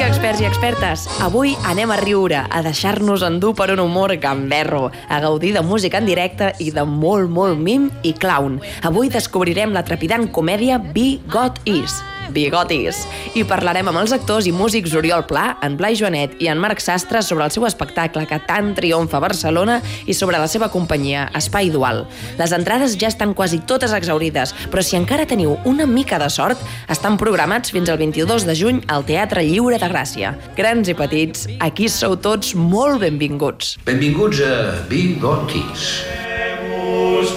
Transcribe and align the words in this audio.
dia, 0.00 0.08
experts 0.08 0.40
i 0.40 0.46
expertes. 0.48 1.02
Avui 1.20 1.50
anem 1.68 1.90
a 1.92 1.96
riure, 2.00 2.38
a 2.48 2.60
deixar-nos 2.64 3.20
endur 3.26 3.52
per 3.58 3.66
un 3.74 3.82
humor 3.82 4.14
gamberro, 4.16 4.88
a 5.08 5.18
gaudir 5.20 5.52
de 5.52 5.60
música 5.60 5.98
en 6.00 6.08
directe 6.08 6.54
i 6.58 6.70
de 6.72 6.86
molt, 6.88 7.28
molt 7.28 7.60
mim 7.60 7.90
i 8.02 8.14
clown. 8.16 8.62
Avui 8.80 9.12
descobrirem 9.12 9.74
la 9.76 9.84
trepidant 9.84 10.30
comèdia 10.32 10.78
Be 10.80 11.18
God 11.28 11.60
Is, 11.68 11.98
Bigotis. 12.32 13.02
I 13.34 13.44
parlarem 13.48 13.90
amb 13.90 14.00
els 14.02 14.14
actors 14.16 14.48
i 14.48 14.52
músics 14.54 14.94
Oriol 14.98 15.24
Pla, 15.28 15.56
en 15.66 15.76
Blai 15.78 15.98
Joanet 15.98 16.36
i 16.42 16.50
en 16.52 16.60
Marc 16.62 16.82
Sastre 16.82 17.22
sobre 17.26 17.46
el 17.46 17.54
seu 17.54 17.66
espectacle 17.68 18.26
que 18.30 18.40
tant 18.46 18.72
triomfa 18.78 19.18
a 19.18 19.24
Barcelona 19.24 19.80
i 20.06 20.16
sobre 20.16 20.40
la 20.40 20.48
seva 20.50 20.70
companyia, 20.72 21.28
Espai 21.36 21.70
Dual. 21.74 22.04
Les 22.38 22.54
entrades 22.56 22.96
ja 23.00 23.10
estan 23.10 23.34
quasi 23.34 23.60
totes 23.60 23.94
exaurides, 23.96 24.54
però 24.72 24.84
si 24.84 24.98
encara 24.98 25.28
teniu 25.28 25.58
una 25.68 25.86
mica 25.86 26.18
de 26.22 26.30
sort, 26.32 26.60
estan 26.88 27.18
programats 27.20 27.74
fins 27.74 27.90
al 27.90 28.00
22 28.00 28.48
de 28.48 28.56
juny 28.56 28.82
al 28.88 29.06
Teatre 29.08 29.44
Lliure 29.46 29.78
de 29.82 29.90
Gràcia. 29.92 30.34
Grans 30.56 30.88
i 30.88 30.96
petits, 30.96 31.46
aquí 31.60 31.90
sou 31.92 32.16
tots 32.16 32.54
molt 32.54 33.02
benvinguts. 33.04 33.76
Benvinguts 33.86 34.42
a 34.46 34.56
Bigotis. 34.90 35.90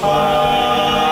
ad 0.03 1.02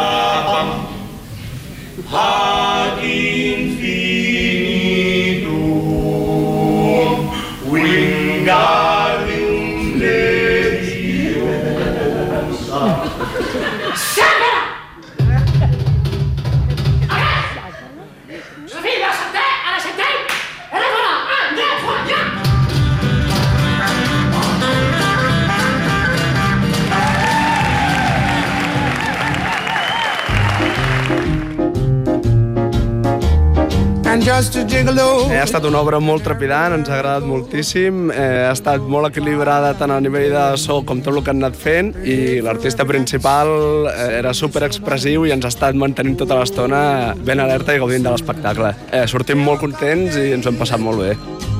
ha 35.41 35.43
estat 35.43 35.65
una 35.67 35.81
obra 35.83 35.99
molt 35.99 36.23
trepidant, 36.23 36.71
ens 36.77 36.87
ha 36.87 36.95
agradat 36.95 37.25
moltíssim, 37.27 38.05
eh, 38.13 38.45
ha 38.47 38.53
estat 38.55 38.85
molt 38.93 39.09
equilibrada 39.09 39.73
tant 39.75 39.91
a 39.91 39.99
nivell 39.99 40.31
de 40.31 40.45
so 40.61 40.79
com 40.87 41.03
tot 41.03 41.17
el 41.17 41.25
que 41.25 41.33
han 41.33 41.43
anat 41.43 41.59
fent 41.59 41.91
i 42.07 42.39
l'artista 42.45 42.87
principal 42.87 43.51
eh, 43.91 44.07
era 44.21 44.31
super 44.37 44.63
expressiu 44.69 45.27
i 45.27 45.35
ens 45.35 45.43
ha 45.43 45.51
estat 45.51 45.75
mantenint 45.75 46.15
tota 46.23 46.39
l'estona 46.39 46.81
ben 47.19 47.43
alerta 47.43 47.75
i 47.75 47.83
gaudint 47.83 48.07
de 48.07 48.15
l'espectacle. 48.15 48.71
Eh, 48.91 49.03
sortim 49.11 49.43
molt 49.43 49.59
contents 49.67 50.15
i 50.15 50.29
ens 50.37 50.47
ho 50.47 50.55
hem 50.55 50.63
passat 50.63 50.79
molt 50.79 51.03
bé. 51.03 51.50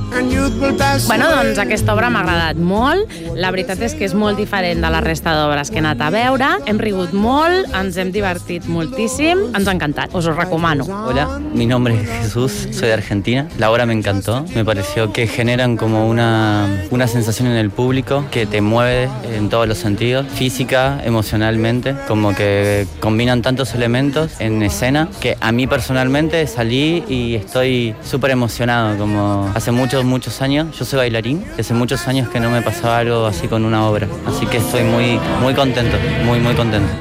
Bueno, 1.07 1.29
doncs 1.31 1.59
aquesta 1.61 1.93
obra 1.93 2.09
m'ha 2.11 2.21
agradat 2.21 2.57
molt. 2.59 3.09
La 3.39 3.51
veritat 3.53 3.79
és 3.85 3.93
que 3.95 4.03
és 4.05 4.13
molt 4.17 4.37
diferent 4.39 4.83
de 4.83 4.89
la 4.91 4.99
resta 5.03 5.33
d'obres 5.37 5.71
que 5.71 5.79
he 5.79 5.83
anat 5.83 6.01
a 6.03 6.09
veure. 6.13 6.49
Hem 6.67 6.79
rigut 6.81 7.13
molt, 7.15 7.71
ens 7.77 7.97
hem 7.97 8.11
divertit 8.11 8.67
moltíssim, 8.67 9.45
ens 9.55 9.67
ha 9.67 9.75
encantat. 9.75 10.13
Us 10.17 10.27
ho 10.27 10.33
recomano. 10.35 10.85
Hola, 11.07 11.39
mi 11.53 11.65
nombre 11.65 11.95
es 11.95 12.09
Jesús, 12.23 12.67
soy 12.71 12.89
de 12.89 12.93
Argentina. 12.93 13.47
La 13.57 13.71
obra 13.71 13.85
me 13.85 13.93
encantó. 13.93 14.45
Me 14.53 14.65
pareció 14.65 15.13
que 15.13 15.27
generan 15.27 15.77
como 15.77 16.07
una, 16.07 16.67
una 16.91 17.07
sensación 17.07 17.47
en 17.47 17.55
el 17.55 17.69
público 17.69 18.25
que 18.31 18.45
te 18.45 18.61
mueve 18.61 19.09
en 19.33 19.49
todos 19.49 19.67
los 19.67 19.77
sentidos, 19.77 20.27
física, 20.27 21.01
emocionalmente, 21.05 21.95
como 22.07 22.35
que 22.35 22.85
combinan 22.99 23.41
tantos 23.41 23.73
elementos 23.75 24.31
en 24.39 24.61
escena 24.61 25.07
que 25.19 25.37
a 25.39 25.51
mí 25.51 25.67
personalmente 25.67 26.45
salí 26.47 27.03
y 27.07 27.35
estoy 27.35 27.95
súper 28.03 28.31
emocionado, 28.31 28.97
como 28.97 29.49
hace 29.55 29.71
muchos, 30.03 30.21
muchos 30.21 30.41
años, 30.41 30.77
yo 30.77 30.85
soy 30.85 30.97
bailarín, 30.97 31.43
y 31.57 31.61
hace 31.61 31.73
muchos 31.73 32.07
años 32.07 32.29
que 32.29 32.39
no 32.39 32.51
me 32.51 32.61
pasaba 32.61 32.99
algo 32.99 33.25
así 33.25 33.47
con 33.47 33.65
una 33.65 33.87
obra, 33.87 34.07
así 34.27 34.45
que 34.45 34.57
estoy 34.57 34.83
muy, 34.83 35.19
muy 35.41 35.53
contento, 35.55 35.97
muy, 36.23 36.39
muy 36.39 36.53
contento. 36.53 36.93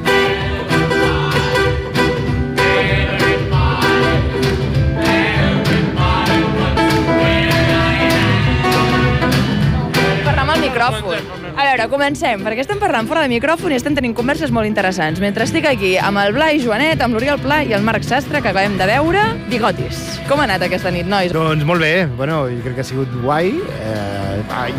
Micròfon. 10.80 11.52
A 11.56 11.66
veure, 11.68 11.88
comencem, 11.92 12.42
perquè 12.44 12.64
estem 12.64 12.80
parlant 12.80 13.08
fora 13.10 13.24
de 13.26 13.32
micròfon 13.32 13.74
i 13.74 13.78
estem 13.78 13.96
tenint 13.96 14.14
converses 14.16 14.52
molt 14.54 14.68
interessants. 14.68 15.20
Mentre 15.22 15.44
estic 15.48 15.68
aquí 15.68 15.96
amb 16.00 16.22
el 16.22 16.32
Blai 16.36 16.60
Joanet, 16.62 17.02
amb 17.04 17.16
l'Oriol 17.16 17.41
Pla 17.42 17.62
i 17.66 17.74
el 17.76 17.84
Marc 17.86 18.06
Sastre, 18.06 18.41
que 18.41 18.52
acabem 18.52 18.78
de 18.80 18.88
veure, 18.88 19.24
bigotis. 19.50 20.00
Com 20.28 20.40
ha 20.40 20.48
anat 20.48 20.64
aquesta 20.66 20.92
nit, 20.94 21.08
nois? 21.10 21.34
Doncs 21.36 21.66
molt 21.69 21.84
bé, 21.84 22.06
bueno, 22.16 22.42
jo 22.50 22.64
crec 22.64 22.80
que 22.80 22.86
ha 22.86 22.90
sigut 22.92 23.12
guai. 23.24 23.52
Eh, 23.80 24.19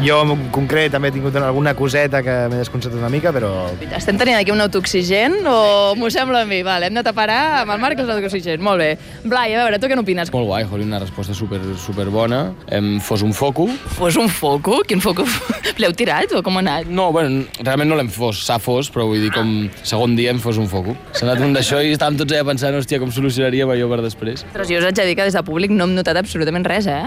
jo 0.06 0.20
en 0.26 0.46
concret 0.54 0.92
també 0.94 1.10
he 1.12 1.16
tingut 1.16 1.36
alguna 1.40 1.74
coseta 1.78 2.22
que 2.26 2.36
m'he 2.52 2.62
desconcertat 2.62 3.00
una 3.00 3.10
mica, 3.14 3.32
però 3.36 3.52
Estem 3.98 4.18
tenint 4.20 4.38
aquí 4.40 4.52
un 4.54 4.62
autooxigen 4.64 5.40
o 5.48 5.94
m'ho 5.98 6.10
sembla 6.14 6.44
a 6.44 6.48
mi? 6.50 6.62
Vale, 6.66 6.88
hem 6.88 6.96
anat 6.96 7.12
a 7.12 7.16
parar 7.18 7.40
amb 7.62 7.76
el 7.76 7.82
Marc 7.82 8.00
els 8.02 8.10
autooxigen. 8.10 8.62
Molt 8.64 8.82
bé. 8.82 8.92
Blai, 9.24 9.56
a 9.56 9.64
veure, 9.64 9.80
tu 9.82 9.90
què 9.90 9.98
n'opines? 9.98 10.32
Molt 10.34 10.48
guai, 10.50 10.66
Jolín, 10.70 10.90
una 10.92 11.00
resposta 11.04 11.36
super, 11.38 11.60
super 11.82 12.08
bona. 12.14 12.42
Em, 12.72 12.94
fos 13.04 13.22
un 13.26 13.34
foco. 13.34 13.68
Fos 13.98 14.18
un 14.22 14.30
foco? 14.30 14.82
Quin 14.88 15.02
foco? 15.04 15.26
L'heu 15.82 15.94
tirat 15.98 16.34
o 16.38 16.42
com 16.46 16.58
ha 16.60 16.64
anat? 16.64 16.90
No, 16.92 17.10
bueno, 17.16 17.46
realment 17.62 17.92
no 17.92 17.98
l'hem 18.00 18.10
fos, 18.12 18.44
s'ha 18.48 18.58
fos, 18.62 18.90
però 18.94 19.08
vull 19.10 19.22
dir, 19.24 19.32
com 19.36 19.70
segon 19.84 20.16
dia 20.18 20.34
em 20.34 20.40
fos 20.42 20.60
un 20.62 20.70
foco. 20.72 20.96
S'ha 21.14 21.26
anat 21.28 21.44
un 21.46 21.56
d'això 21.58 21.82
i 21.84 21.94
estàvem 21.96 22.20
tots 22.22 22.36
allà 22.36 22.48
pensant, 22.52 22.78
hòstia, 22.78 23.00
com 23.02 23.12
solucionaríem 23.14 23.70
allò 23.74 23.90
per 23.92 24.02
després. 24.06 24.46
Ostres, 24.48 24.72
jo 24.72 24.82
us 24.82 24.88
haig 24.90 24.98
de 24.98 25.08
dir 25.10 25.16
que 25.20 25.28
des 25.28 25.38
de 25.38 25.44
públic 25.48 25.74
no 25.76 25.88
hem 25.88 25.96
notat 25.98 26.18
absolutament 26.22 26.66
res, 26.68 26.88
eh? 26.90 27.06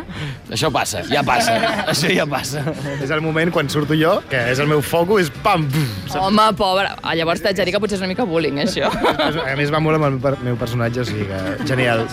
Això 0.54 0.70
passa, 0.74 1.04
ja 1.10 1.22
passa, 1.26 1.56
això 1.92 2.10
ja 2.12 2.26
passa. 2.28 2.43
És 2.54 3.10
el 3.14 3.22
moment 3.24 3.50
quan 3.54 3.68
surto 3.72 3.96
jo, 3.96 4.18
que 4.30 4.40
és 4.52 4.60
el 4.60 4.68
meu 4.70 4.82
foco, 4.84 5.18
és 5.22 5.30
pam! 5.44 5.64
pum. 5.72 5.86
Home, 6.20 6.44
pobre. 6.58 6.88
Ah, 7.02 7.14
llavors 7.16 7.40
t'haig 7.42 7.56
de 7.56 7.64
dir 7.68 7.72
que 7.74 7.80
potser 7.82 7.96
és 7.96 8.02
una 8.04 8.10
mica 8.10 8.26
bullying, 8.28 8.58
eh, 8.60 8.66
això. 8.68 8.90
A 9.44 9.56
més 9.56 9.72
va 9.72 9.80
molt 9.82 9.96
amb 9.98 10.08
el 10.10 10.18
per- 10.22 10.36
meu 10.44 10.56
personatge, 10.60 11.00
o 11.00 11.06
sigui 11.08 11.26
que 11.30 11.66
genial. 11.68 12.04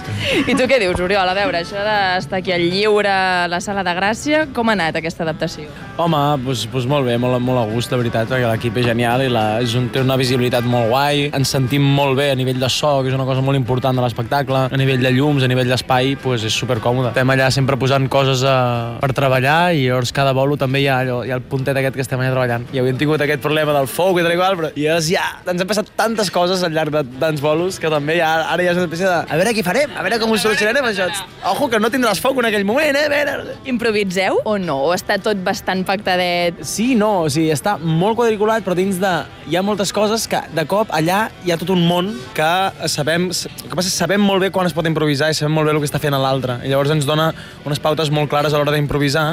I 0.47 0.56
tu 0.56 0.66
què 0.70 0.80
dius, 0.81 1.00
Oriol? 1.03 1.28
A 1.30 1.36
veure, 1.38 1.62
això 1.66 1.81
d'estar 1.86 2.40
aquí 2.40 2.53
al 2.56 2.64
lliure, 2.72 3.09
a 3.12 3.47
la 3.52 3.59
sala 3.64 3.84
de 3.84 3.94
Gràcia, 3.97 4.46
com 4.56 4.70
ha 4.72 4.75
anat 4.78 4.97
aquesta 5.02 5.25
adaptació? 5.28 5.68
Home, 6.02 6.22
doncs, 6.46 6.64
doncs 6.72 6.88
molt 6.90 7.06
bé, 7.09 7.18
molt, 7.22 7.38
molt 7.44 7.62
a 7.62 7.66
gust, 7.74 7.91
la 7.91 8.00
veritat, 8.02 8.30
perquè 8.31 8.47
l'equip 8.50 8.78
és 8.81 8.88
genial 8.88 9.25
i 9.25 9.30
la, 9.30 9.46
és 9.62 9.75
un, 9.78 9.90
té 9.94 10.02
una 10.02 10.18
visibilitat 10.20 10.64
molt 10.66 10.90
guai. 10.94 11.28
Ens 11.38 11.52
sentim 11.53 11.84
molt 11.84 12.16
bé 12.18 12.31
a 12.31 12.36
nivell 12.40 12.59
de 12.62 12.70
so, 12.72 13.02
que 13.03 13.09
és 13.12 13.18
una 13.18 13.25
cosa 13.28 13.41
molt 13.46 13.58
important 13.59 13.97
de 13.97 14.06
l'espectacle. 14.06 14.66
A 14.72 14.78
nivell 14.80 15.02
de 15.03 15.12
llums, 15.14 15.44
a 15.44 15.50
nivell 15.52 15.70
d'espai, 15.70 16.16
doncs 16.24 16.46
és 16.47 16.53
supercòmode. 16.62 17.12
Estem 17.14 17.34
allà 17.36 17.50
sempre 17.53 17.78
posant 17.81 18.08
coses 18.12 18.44
a, 18.47 18.97
per 19.02 19.12
treballar 19.18 19.74
i 19.74 19.88
llavors 19.88 20.12
cada 20.16 20.21
bolo 20.38 20.58
també 20.62 20.84
hi 20.84 20.88
ha, 20.88 21.00
allò, 21.02 21.22
hi 21.26 21.32
ha 21.34 21.40
el 21.40 21.46
puntet 21.50 21.78
aquest 21.82 21.98
que 21.98 22.04
estem 22.06 22.22
allà 22.22 22.32
treballant. 22.32 22.68
I 22.72 22.82
avui 22.82 22.94
hem 22.94 23.00
tingut 23.00 23.22
aquest 23.26 23.42
problema 23.42 23.74
del 23.76 23.90
foc 23.90 24.20
i 24.22 24.26
tal 24.26 24.36
i 24.36 24.38
qual, 24.40 24.58
però 24.59 24.70
i 24.76 24.86
llavors 24.86 25.09
ja 25.09 25.26
ens 25.42 25.64
han 25.64 25.70
passat 25.70 25.90
tantes 25.98 26.30
coses 26.34 26.62
al 26.64 26.76
llarg 26.76 26.94
de 26.94 27.04
tants 27.22 27.42
bolos 27.42 27.80
que 27.82 27.90
també 27.92 28.20
ja, 28.20 28.30
ara 28.54 28.66
ja 28.66 28.76
és 28.76 28.80
una 28.80 28.88
espècie 28.88 29.09
de... 29.09 29.18
A 29.26 29.40
veure 29.42 29.56
què 29.58 29.66
farem, 29.66 29.98
a 29.98 30.06
veure 30.06 30.22
com 30.22 30.34
ho 30.34 30.40
solucionarem, 30.42 30.86
això. 30.92 31.09
Ojo, 31.52 31.70
que 31.72 31.82
no 31.82 31.90
tindràs 31.94 32.22
foc 32.22 32.38
en 32.42 32.50
aquell 32.52 32.68
moment, 32.68 32.96
eh? 32.98 33.08
A 33.09 33.12
veure... 33.12 33.58
Improviseu 33.72 34.40
o 34.46 34.58
no? 34.62 34.78
O 34.90 34.94
està 34.96 35.18
tot 35.22 35.42
bastant 35.46 35.84
pactadet? 35.88 36.62
Sí, 36.68 36.92
no, 37.00 37.26
o 37.26 37.34
sigui, 37.34 37.50
està 37.53 37.78
molt 37.82 38.20
quadriculat, 38.20 38.66
però 38.66 38.78
dins 38.78 39.02
de... 39.02 39.14
Hi 39.50 39.58
ha 39.58 39.66
moltes 39.66 39.92
coses 39.96 40.28
que, 40.32 40.40
de 40.53 40.66
cop, 40.70 40.92
allà 40.96 41.24
hi 41.46 41.52
ha 41.52 41.59
tot 41.62 41.74
un 41.74 41.84
món 41.90 42.14
que 42.38 42.52
sabem... 42.92 43.30
El 43.32 43.70
que 43.72 43.78
passa 43.78 43.90
és 43.90 43.96
que 43.96 44.03
sabem 44.03 44.22
molt 44.24 44.44
bé 44.44 44.52
quan 44.53 44.68
es 44.70 44.76
pot 44.76 44.88
improvisar 44.88 45.32
i 45.32 45.38
sabem 45.38 45.53
molt 45.56 45.68
bé 45.68 45.76
el 45.76 45.82
que 45.82 45.90
està 45.90 46.00
fent 46.02 46.16
l'altre. 46.18 46.59
I 46.66 46.72
llavors 46.72 46.92
ens 46.94 47.08
dona 47.08 47.32
unes 47.66 47.82
pautes 47.82 48.12
molt 48.14 48.30
clares 48.32 48.53
a 48.53 48.59
l'hora 48.59 48.74
d'improvisar. 48.76 49.26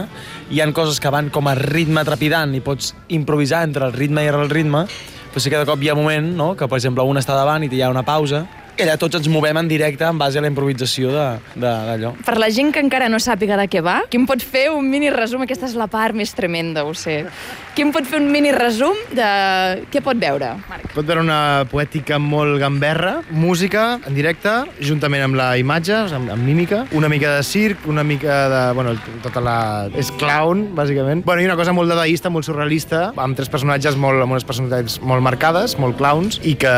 Hi 0.53 0.63
han 0.65 0.73
coses 0.79 1.01
que 1.03 1.11
van 1.11 1.33
com 1.35 1.49
a 1.51 1.57
ritme 1.59 2.05
trepidant 2.07 2.55
i 2.55 2.63
pots 2.63 2.93
improvisar 3.11 3.65
entre 3.67 3.89
el 3.89 3.97
ritme 3.97 4.23
i 4.23 4.31
el 4.31 4.51
ritme, 4.53 4.85
però 5.33 5.43
sí 5.43 5.51
que 5.51 5.59
de 5.59 5.67
cop 5.67 5.83
hi 5.83 5.91
ha 5.91 5.99
moment, 5.99 6.31
no?, 6.39 6.53
que, 6.55 6.69
per 6.71 6.79
exemple, 6.79 7.03
un 7.03 7.19
està 7.19 7.35
davant 7.35 7.67
i 7.67 7.71
hi 7.73 7.83
ha 7.83 7.91
una 7.91 8.05
pausa, 8.07 8.45
i 8.79 8.83
allà 8.87 8.97
tots 9.01 9.19
ens 9.19 9.27
movem 9.29 9.57
en 9.59 9.69
directe 9.69 10.05
en 10.07 10.19
base 10.19 10.39
a 10.39 10.43
la 10.45 10.49
improvisació 10.49 11.11
de- 11.11 11.39
de- 11.55 11.67
d'allò. 11.89 12.13
Per 12.25 12.37
la 12.39 12.49
gent 12.51 12.73
que 12.73 12.81
encara 12.81 13.09
no 13.09 13.19
sàpiga 13.19 13.57
de 13.59 13.67
què 13.69 13.83
va, 13.83 14.03
qui 14.09 14.17
em 14.17 14.27
pot 14.27 14.41
fer 14.43 14.69
un 14.71 14.89
mini 14.89 15.11
resum? 15.11 15.43
Aquesta 15.43 15.67
és 15.67 15.75
la 15.75 15.89
part 15.89 16.15
més 16.15 16.33
tremenda, 16.35 16.85
ho 16.85 16.95
sé. 16.95 17.25
Qui 17.75 17.83
em 17.83 17.91
pot 17.93 18.05
fer 18.07 18.21
un 18.21 18.31
mini 18.31 18.51
resum 18.53 18.95
de 19.15 19.27
què 19.91 20.01
pot 20.03 20.17
veure? 20.19 20.53
Marc. 20.69 20.93
Pot 20.95 21.07
veure 21.07 21.21
una 21.23 21.65
poètica 21.71 22.19
molt 22.19 22.59
gamberra, 22.61 23.23
música 23.31 23.99
en 24.07 24.15
directe, 24.15 24.51
juntament 24.81 25.23
amb 25.25 25.35
la 25.39 25.57
imatge, 25.59 25.95
amb, 26.15 26.31
amb 26.31 26.43
mímica, 26.43 26.85
una 26.93 27.09
mica 27.09 27.37
de 27.37 27.43
circ, 27.43 27.87
una 27.87 28.05
mica 28.05 28.49
de... 28.49 28.63
Bueno, 28.75 28.95
tota 29.23 29.41
la... 29.41 29.89
és 29.97 30.11
clown, 30.19 30.69
bàsicament. 30.75 31.25
Bueno, 31.25 31.43
i 31.43 31.47
una 31.47 31.57
cosa 31.57 31.73
molt 31.73 31.89
dadaista, 31.91 32.31
molt 32.31 32.47
surrealista, 32.47 33.13
amb 33.17 33.37
tres 33.37 33.49
personatges 33.49 33.97
molt, 33.97 34.23
amb 34.23 34.33
unes 34.39 34.45
personalitats 34.45 35.01
molt 35.03 35.23
marcades, 35.23 35.77
molt 35.79 35.97
clowns, 35.99 36.41
i 36.45 36.55
que, 36.55 36.75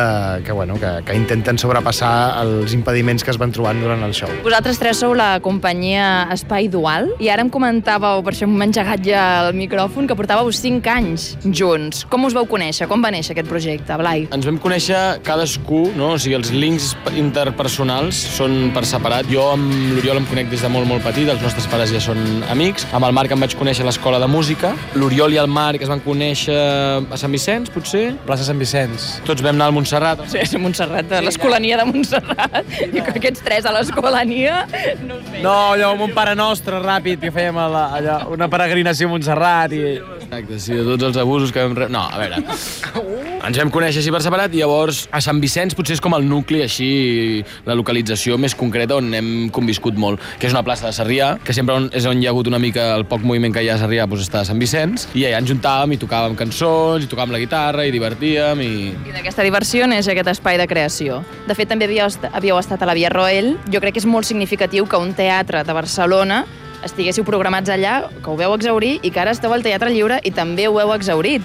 que, 0.47 0.53
bueno, 0.53 0.77
que, 0.81 1.01
que 1.05 1.17
intenten 1.17 1.59
sobrepassar 1.59 1.90
traspassar 1.91 2.45
els 2.45 2.73
impediments 2.75 3.25
que 3.25 3.33
es 3.33 3.39
van 3.39 3.51
trobant 3.53 3.81
durant 3.83 4.03
el 4.07 4.15
show. 4.15 4.31
Vosaltres 4.45 4.79
tres 4.79 5.01
sou 5.03 5.15
la 5.17 5.41
companyia 5.43 6.29
Espai 6.33 6.69
Dual 6.71 7.11
i 7.21 7.31
ara 7.33 7.43
em 7.43 7.51
comentàveu, 7.51 8.23
per 8.25 8.35
això 8.35 8.47
m'he 8.47 8.69
engegat 8.69 9.03
ja 9.05 9.49
el 9.49 9.57
micròfon, 9.59 10.07
que 10.07 10.17
portàveu 10.17 10.51
5 10.55 10.91
anys 10.93 11.27
junts. 11.45 12.05
Com 12.11 12.25
us 12.29 12.37
vau 12.37 12.47
conèixer? 12.47 12.87
Com 12.91 13.03
va 13.03 13.11
néixer 13.11 13.35
aquest 13.35 13.51
projecte, 13.51 13.97
Blai? 13.99 14.29
Ens 14.35 14.47
vam 14.47 14.61
conèixer 14.63 15.21
cadascú, 15.27 15.89
no? 15.97 16.15
o 16.15 16.21
sigui, 16.21 16.37
els 16.39 16.53
links 16.55 16.93
interpersonals 17.17 18.19
són 18.37 18.71
per 18.75 18.85
separat. 18.89 19.29
Jo 19.31 19.51
amb 19.55 19.71
l'Oriol 19.97 20.23
em 20.23 20.29
conec 20.31 20.51
des 20.53 20.63
de 20.63 20.71
molt, 20.73 20.89
molt 20.89 21.05
petit, 21.07 21.29
els 21.31 21.43
nostres 21.43 21.67
pares 21.71 21.93
ja 21.95 22.03
són 22.03 22.45
amics. 22.53 22.87
Amb 22.97 23.09
el 23.09 23.17
Marc 23.17 23.35
em 23.35 23.43
vaig 23.43 23.57
conèixer 23.59 23.85
a 23.87 23.91
l'escola 23.91 24.21
de 24.23 24.31
música. 24.31 24.73
L'Oriol 24.99 25.35
i 25.35 25.43
el 25.43 25.51
Marc 25.51 25.83
es 25.83 25.91
van 25.91 26.03
conèixer 26.05 26.57
a 27.01 27.21
Sant 27.21 27.35
Vicenç, 27.35 27.73
potser? 27.75 28.11
Plaça 28.29 28.47
Sant 28.47 28.61
Vicenç. 28.61 29.11
Tots 29.27 29.43
vam 29.45 29.57
anar 29.57 29.71
al 29.71 29.77
Montserrat. 29.77 30.23
Sí, 30.31 30.43
a 30.57 30.63
Montserrat, 30.63 31.19
a 31.19 31.23
l'escolania 31.25 31.80
de 31.81 31.87
Montserrat. 31.91 32.75
I 32.87 33.01
que 33.01 33.17
aquests 33.17 33.45
tres 33.47 33.69
a 33.69 33.75
l'escolania... 33.75 34.63
No 35.07 35.19
veig. 35.27 35.43
No, 35.45 35.57
allò 35.75 35.93
amb 35.95 36.07
un 36.07 36.15
pare 36.17 36.37
nostre 36.39 36.81
ràpid 36.83 37.23
que 37.25 37.33
fèiem 37.35 37.59
a 37.61 37.67
la, 37.73 37.85
allò, 37.99 38.19
una 38.37 38.51
peregrinació 38.53 39.11
a 39.11 39.15
Montserrat 39.15 39.77
i... 39.77 39.85
Exacte, 40.21 40.61
sí, 40.63 40.77
de 40.77 40.87
tots 40.93 41.11
els 41.11 41.21
abusos 41.21 41.55
que 41.55 41.65
vam... 41.65 41.77
No, 41.93 42.07
a 42.07 42.21
veure... 42.21 42.45
Ens 43.41 43.57
vam 43.57 43.71
conèixer 43.73 44.03
així 44.03 44.11
per 44.13 44.21
separat 44.21 44.53
i 44.53 44.59
llavors 44.61 45.07
a 45.17 45.21
Sant 45.25 45.39
Vicenç 45.41 45.73
potser 45.77 45.95
és 45.97 46.03
com 46.05 46.13
el 46.13 46.27
nucli 46.29 46.61
així, 46.61 46.89
la 47.65 47.73
localització 47.79 48.37
més 48.37 48.53
concreta 48.59 48.99
on 49.01 49.09
hem 49.17 49.31
conviscut 49.55 49.97
molt, 49.97 50.21
que 50.37 50.49
és 50.51 50.53
una 50.53 50.61
plaça 50.67 50.85
de 50.85 50.93
Sarrià, 50.93 51.31
que 51.45 51.55
sempre 51.57 51.79
on, 51.79 51.87
és 51.97 52.05
on 52.05 52.21
hi 52.21 52.29
ha 52.29 52.35
hagut 52.35 52.51
una 52.51 52.61
mica 52.61 52.91
el 52.99 53.07
poc 53.09 53.25
moviment 53.25 53.55
que 53.57 53.63
hi 53.65 53.71
ha 53.73 53.79
a 53.79 53.81
Sarrià, 53.81 54.05
doncs 54.11 54.27
està 54.27 54.43
a 54.43 54.49
Sant 54.49 54.61
Vicenç, 54.61 55.07
i 55.17 55.25
allà 55.25 55.41
ens 55.41 55.49
juntàvem 55.55 55.97
i 55.97 56.01
tocàvem 56.03 56.37
cançons, 56.37 57.07
i 57.07 57.09
tocàvem 57.09 57.33
la 57.33 57.41
guitarra, 57.41 57.87
i 57.89 57.95
divertíem, 57.95 58.61
i... 58.61 58.93
I 59.09 59.17
d'aquesta 59.17 59.47
diversió 59.47 59.89
neix 59.89 60.13
aquest 60.13 60.35
espai 60.35 60.61
de 60.61 60.69
creació. 60.69 61.23
De 61.49 61.57
fet, 61.57 61.73
també 61.73 61.89
havíeu, 61.89 62.13
havíeu 62.35 62.61
estat 62.61 62.85
a 62.85 62.91
la 62.93 62.99
Via 62.99 63.09
Roel. 63.15 63.55
Jo 63.73 63.81
crec 63.81 63.97
que 63.97 64.05
és 64.05 64.11
molt 64.11 64.29
significatiu 64.29 64.85
que 64.85 65.01
un 65.01 65.17
teatre 65.17 65.65
de 65.65 65.81
Barcelona 65.81 66.45
estiguéssiu 66.85 67.25
programats 67.25 67.73
allà, 67.73 68.03
que 68.21 68.29
ho 68.29 68.37
veu 68.37 68.53
exaurir 68.57 68.99
i 69.01 69.11
que 69.11 69.25
ara 69.25 69.33
esteu 69.33 69.53
al 69.57 69.65
Teatre 69.65 69.93
Lliure 69.93 70.21
i 70.25 70.33
també 70.33 70.69
ho 70.69 70.77
heu 70.81 70.93
exaurit. 70.97 71.45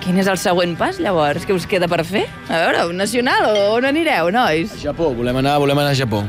Quin 0.00 0.16
és 0.16 0.26
el 0.32 0.38
següent 0.40 0.72
pas, 0.80 0.96
llavors? 1.02 1.44
Què 1.46 1.52
us 1.54 1.66
queda 1.68 1.86
per 1.90 2.00
fer? 2.08 2.22
A 2.48 2.56
veure, 2.64 2.86
un 2.88 2.96
nacional 2.96 3.44
o 3.50 3.66
on 3.76 3.84
anireu, 3.84 4.30
nois? 4.32 4.72
A 4.78 4.80
Japó, 4.88 5.10
volem 5.14 5.36
anar, 5.42 5.58
volem 5.60 5.78
anar 5.78 5.92
a 5.92 5.98
Japó. 5.98 6.22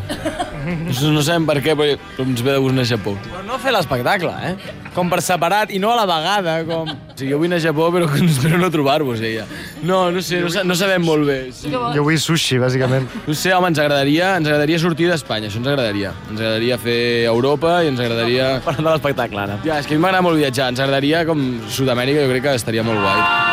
No, 0.61 1.09
no 1.15 1.21
sabem 1.25 1.47
per 1.47 1.55
què, 1.63 1.73
però 1.79 1.95
ens 2.21 2.43
ve 2.43 2.51
de 2.51 2.59
gust 2.61 2.75
anar 2.75 2.83
a 2.83 2.89
Japó. 2.91 3.15
Però 3.23 3.39
no 3.47 3.55
fer 3.63 3.71
l'espectacle, 3.73 4.33
eh? 4.45 4.75
Com 4.93 5.07
per 5.09 5.21
separat 5.23 5.71
i 5.73 5.79
no 5.81 5.89
a 5.93 5.95
la 6.01 6.03
vegada, 6.05 6.57
com... 6.67 6.91
O 6.91 7.15
sigui, 7.15 7.31
jo 7.31 7.39
vull 7.39 7.47
anar 7.47 7.61
a 7.61 7.63
Japó, 7.63 7.87
però 7.95 8.09
espero 8.27 8.59
no 8.59 8.67
trobar-vos, 8.73 9.23
ella. 9.23 9.45
No, 9.87 10.01
no 10.13 10.21
sé, 10.21 10.41
no, 10.43 10.51
sa- 10.53 10.65
no 10.67 10.75
sabem 10.77 11.01
molt 11.07 11.25
bé. 11.29 11.37
Sí. 11.55 11.71
Jo 11.71 12.03
vull 12.05 12.19
sushi, 12.21 12.59
bàsicament. 12.61 13.07
No 13.25 13.33
sé, 13.37 13.53
home, 13.55 13.71
ens 13.71 13.79
agradaria, 13.81 14.33
ens 14.41 14.51
agradaria 14.51 14.81
sortir 14.83 15.07
d'Espanya, 15.09 15.47
això 15.49 15.61
ens 15.63 15.71
agradaria. 15.71 16.11
Ens 16.29 16.37
agradaria 16.43 16.77
fer 16.83 16.99
Europa 17.31 17.79
i 17.85 17.89
ens 17.93 18.03
agradaria... 18.03 18.51
Parlant 18.67 18.91
de 18.91 18.93
l'espectacle, 18.97 19.41
ara. 19.47 19.57
Ja, 19.65 19.79
és 19.79 19.87
que 19.89 19.95
a 19.95 19.97
mi 19.97 20.03
m'agrada 20.05 20.27
molt 20.27 20.37
viatjar, 20.43 20.69
ens 20.75 20.83
agradaria 20.83 21.23
com 21.29 21.47
Sud-amèrica, 21.71 22.27
jo 22.27 22.35
crec 22.35 22.45
que 22.49 22.55
estaria 22.61 22.85
molt 22.85 23.01
guai. 23.01 23.50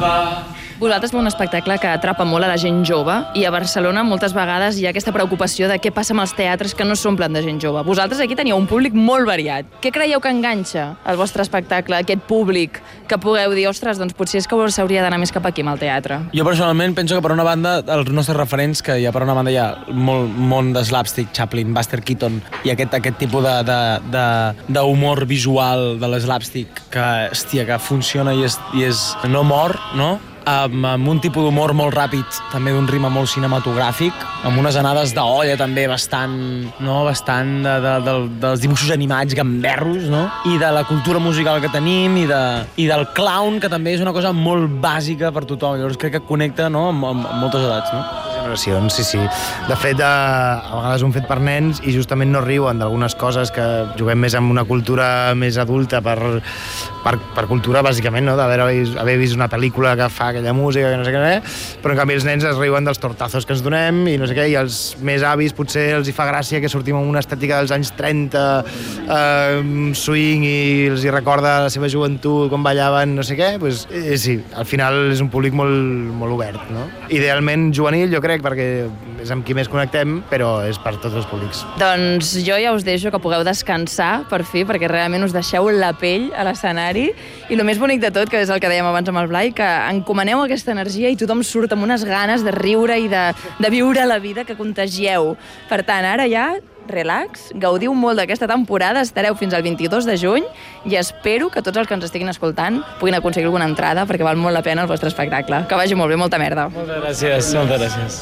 吧 0.00 0.51
Vosaltres 0.82 1.12
feu 1.12 1.20
un 1.20 1.30
espectacle 1.30 1.76
que 1.78 1.86
atrapa 1.86 2.24
molt 2.26 2.42
a 2.42 2.48
la 2.50 2.56
gent 2.58 2.80
jove 2.82 3.14
i 3.38 3.44
a 3.46 3.52
Barcelona 3.54 4.02
moltes 4.02 4.32
vegades 4.34 4.80
hi 4.80 4.88
ha 4.88 4.90
aquesta 4.90 5.12
preocupació 5.14 5.68
de 5.70 5.76
què 5.78 5.92
passa 5.94 6.10
amb 6.10 6.24
els 6.24 6.32
teatres 6.34 6.72
que 6.74 6.82
no 6.82 6.96
s'omplen 6.98 7.36
de 7.36 7.42
gent 7.44 7.60
jove. 7.62 7.84
Vosaltres 7.86 8.18
aquí 8.24 8.34
teniu 8.34 8.56
un 8.58 8.66
públic 8.66 8.96
molt 8.98 9.28
variat. 9.28 9.68
Què 9.78 9.92
creieu 9.94 10.18
que 10.18 10.32
enganxa 10.34 10.88
el 11.06 11.20
vostre 11.20 11.46
espectacle, 11.46 12.00
aquest 12.02 12.24
públic, 12.26 12.80
que 13.06 13.18
pugueu 13.22 13.54
dir, 13.54 13.68
ostres, 13.70 14.00
doncs 14.02 14.16
potser 14.18 14.40
és 14.42 14.50
que 14.50 14.58
s'hauria 14.74 15.04
d'anar 15.06 15.20
més 15.22 15.30
cap 15.30 15.46
aquí 15.46 15.62
amb 15.62 15.76
el 15.76 15.84
teatre? 15.84 16.18
Jo 16.34 16.48
personalment 16.48 16.98
penso 16.98 17.14
que 17.14 17.22
per 17.22 17.30
una 17.36 17.46
banda 17.46 17.76
els 17.86 18.10
nostres 18.10 18.40
referents, 18.40 18.82
que 18.82 18.98
hi 18.98 19.06
ha 19.06 19.14
per 19.14 19.22
una 19.22 19.38
banda 19.38 19.54
hi 19.54 19.60
ha 19.62 19.68
molt 19.86 20.34
món 20.34 20.74
de 20.74 20.82
slapstick, 20.82 21.30
Chaplin, 21.30 21.70
Buster 21.78 22.02
Keaton 22.02 22.42
i 22.66 22.74
aquest, 22.74 22.98
aquest 22.98 23.22
tipus 23.22 23.46
d'humor 24.66 25.24
visual 25.30 26.02
de 26.02 26.10
l'slapstick 26.10 26.88
que, 26.90 27.08
hòstia, 27.30 27.70
que 27.70 27.78
funciona 27.78 28.34
i 28.34 28.42
és, 28.50 28.58
i 28.74 28.90
és 28.90 29.06
no 29.30 29.46
mor, 29.46 29.78
no? 29.94 30.16
Amb, 30.48 30.86
amb 30.86 31.08
un 31.08 31.20
tipus 31.22 31.44
d'humor 31.46 31.74
molt 31.76 31.94
ràpid, 31.94 32.38
també 32.52 32.72
d'un 32.74 32.88
ritme 32.90 33.10
molt 33.12 33.30
cinematogràfic, 33.32 34.24
amb 34.48 34.58
unes 34.60 34.76
anades 34.80 35.14
d'olla 35.16 35.56
també 35.60 35.86
bastant, 35.90 36.34
no? 36.82 37.02
bastant 37.06 37.54
de, 37.64 37.76
de, 37.84 37.94
de, 38.06 38.16
dels 38.42 38.64
dibuixos 38.64 38.92
animats 38.94 39.36
gamberros, 39.38 40.08
no? 40.12 40.24
i 40.50 40.58
de 40.62 40.72
la 40.74 40.84
cultura 40.88 41.22
musical 41.22 41.62
que 41.62 41.72
tenim, 41.72 42.18
i, 42.22 42.26
de, 42.30 42.42
i 42.82 42.88
del 42.90 43.06
clown, 43.16 43.60
que 43.62 43.70
també 43.72 43.96
és 43.96 44.04
una 44.04 44.14
cosa 44.16 44.34
molt 44.36 44.80
bàsica 44.82 45.32
per 45.34 45.46
tothom. 45.48 45.78
Llavors 45.80 46.00
crec 46.00 46.18
que 46.18 46.26
connecta 46.28 46.70
no? 46.72 46.88
amb, 46.92 47.08
amb, 47.12 47.26
amb 47.26 47.46
moltes 47.46 47.66
edats. 47.66 47.94
No? 47.94 48.21
Generacions, 48.42 48.94
sí, 48.94 49.04
sí. 49.04 49.20
De 49.68 49.76
fet, 49.76 50.00
eh, 50.00 50.04
a 50.04 50.76
vegades 50.76 51.02
un 51.06 51.12
fet 51.14 51.26
per 51.28 51.38
nens 51.40 51.80
i 51.86 51.94
justament 51.94 52.32
no 52.32 52.42
riuen 52.42 52.80
d'algunes 52.82 53.14
coses 53.18 53.52
que 53.54 53.64
juguem 53.98 54.20
més 54.20 54.34
amb 54.38 54.50
una 54.50 54.64
cultura 54.68 55.32
més 55.38 55.58
adulta 55.62 56.02
per, 56.04 56.18
per, 57.04 57.14
per 57.36 57.46
cultura, 57.50 57.82
bàsicament, 57.84 58.26
no? 58.26 58.36
d'haver 58.38 58.60
haver 59.00 59.16
vist 59.20 59.36
una 59.36 59.48
pel·lícula 59.52 59.94
que 59.98 60.08
fa 60.12 60.30
aquella 60.32 60.54
música, 60.56 60.90
que 60.90 60.98
no 60.98 61.06
sé 61.06 61.14
què, 61.14 61.34
però 61.82 61.94
en 61.94 62.02
canvi 62.02 62.18
els 62.18 62.26
nens 62.26 62.46
es 62.48 62.58
riuen 62.58 62.86
dels 62.86 63.00
tortazos 63.02 63.46
que 63.46 63.54
ens 63.56 63.62
donem 63.64 64.02
i 64.10 64.16
no 64.20 64.28
sé 64.28 64.36
què, 64.36 64.48
i 64.52 64.56
els 64.58 64.80
més 65.02 65.24
avis 65.26 65.54
potser 65.56 65.88
els 65.98 66.10
hi 66.10 66.16
fa 66.16 66.26
gràcia 66.28 66.60
que 66.62 66.70
sortim 66.72 66.98
amb 66.98 67.10
una 67.10 67.22
estètica 67.22 67.60
dels 67.60 67.74
anys 67.74 67.92
30, 67.98 68.44
eh, 69.06 69.92
swing, 69.98 70.46
i 70.46 70.58
els 70.92 71.06
hi 71.06 71.14
recorda 71.14 71.58
la 71.66 71.72
seva 71.72 71.90
joventut, 71.92 72.48
com 72.52 72.64
ballaven, 72.66 73.14
no 73.18 73.26
sé 73.26 73.38
què, 73.38 73.54
pues, 73.62 73.86
eh, 73.92 74.18
sí, 74.18 74.38
al 74.56 74.66
final 74.68 75.12
és 75.12 75.22
un 75.22 75.30
públic 75.32 75.54
molt, 75.56 76.12
molt 76.18 76.36
obert, 76.36 76.70
no? 76.74 76.88
Idealment 77.12 77.70
juvenil, 77.76 78.10
jo 78.12 78.22
crec, 78.32 78.42
perquè 78.44 78.66
és 79.22 79.30
amb 79.34 79.44
qui 79.46 79.54
més 79.56 79.68
connectem, 79.70 80.20
però 80.30 80.54
és 80.66 80.80
per 80.82 80.94
tots 81.02 81.18
els 81.20 81.28
públics. 81.30 81.62
Doncs 81.80 82.34
jo 82.46 82.56
ja 82.60 82.72
us 82.74 82.86
deixo 82.86 83.12
que 83.12 83.20
pugueu 83.22 83.44
descansar, 83.46 84.24
per 84.30 84.42
fi, 84.48 84.64
perquè 84.68 84.90
realment 84.90 85.26
us 85.26 85.36
deixeu 85.36 85.68
la 85.76 85.92
pell 85.98 86.30
a 86.34 86.46
l'escenari. 86.48 87.10
I 87.48 87.58
el 87.58 87.64
més 87.68 87.80
bonic 87.82 88.02
de 88.02 88.12
tot, 88.14 88.32
que 88.32 88.40
és 88.42 88.50
el 88.52 88.62
que 88.62 88.70
dèiem 88.72 88.88
abans 88.88 89.12
amb 89.12 89.22
el 89.22 89.30
Blai, 89.30 89.52
que 89.56 89.68
encomaneu 89.92 90.42
aquesta 90.42 90.74
energia 90.74 91.12
i 91.12 91.18
tothom 91.20 91.44
surt 91.46 91.76
amb 91.76 91.84
unes 91.86 92.06
ganes 92.08 92.44
de 92.46 92.54
riure 92.56 92.98
i 92.98 93.08
de, 93.12 93.30
de 93.60 93.72
viure 93.72 94.06
la 94.08 94.20
vida 94.22 94.46
que 94.48 94.58
contagieu. 94.58 95.36
Per 95.70 95.82
tant, 95.86 96.08
ara 96.08 96.28
ja 96.30 96.52
relax, 96.88 97.50
gaudiu 97.54 97.94
molt 97.94 98.18
d'aquesta 98.20 98.48
temporada, 98.50 99.02
estareu 99.02 99.36
fins 99.38 99.54
al 99.54 99.62
22 99.62 100.06
de 100.08 100.16
juny 100.18 100.46
i 100.88 100.96
espero 100.98 101.50
que 101.52 101.62
tots 101.62 101.78
els 101.78 101.88
que 101.88 101.94
ens 101.94 102.06
estiguin 102.08 102.30
escoltant 102.32 102.80
puguin 103.00 103.16
aconseguir 103.18 103.46
alguna 103.48 103.68
entrada 103.70 104.06
perquè 104.08 104.26
val 104.26 104.40
molt 104.40 104.56
la 104.56 104.64
pena 104.66 104.82
el 104.82 104.90
vostre 104.90 105.10
espectacle. 105.12 105.64
Que 105.68 105.78
vagi 105.78 105.98
molt 105.98 106.10
bé, 106.10 106.18
molta 106.20 106.40
merda. 106.42 106.68
Moltes 106.72 107.02
gràcies, 107.04 107.52
moltes 107.58 107.80
gràcies. 107.80 108.10